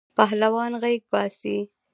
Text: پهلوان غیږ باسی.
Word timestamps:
پهلوان 0.17 0.71
غیږ 0.83 1.01
باسی. 1.11 1.57